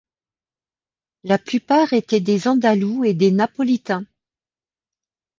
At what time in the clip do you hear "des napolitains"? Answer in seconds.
3.13-4.03